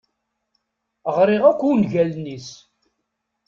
[1.15, 2.49] Ɣriɣ akk ungalen-is.